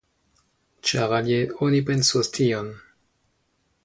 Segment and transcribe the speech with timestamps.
[0.91, 2.73] Ĉar alie oni pensos tion.